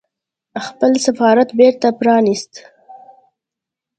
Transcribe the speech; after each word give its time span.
خپل 0.65 0.91
سفارت 1.05 1.49
بېرته 1.59 1.87
پرانيست 1.99 2.53